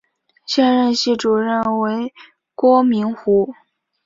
[0.47, 2.11] 现任系主任为
[2.55, 3.53] 郭明湖。